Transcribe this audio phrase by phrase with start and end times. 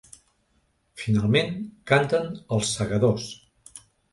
[1.01, 1.53] Finalment
[1.91, 3.29] canten ‘Els Segadors’.